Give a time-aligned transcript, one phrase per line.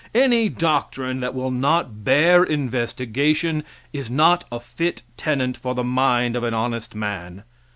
[0.15, 3.63] Any doctrine that will not bear investigation
[3.93, 7.43] is not a fit tenant for the mind of an honest man.